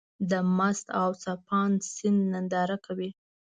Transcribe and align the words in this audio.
د 0.29 0.31
مست 0.57 0.85
او 1.01 1.09
څپانده 1.21 1.85
سيند 1.95 2.21
ننداره 2.33 2.77
کوې. 2.85 3.09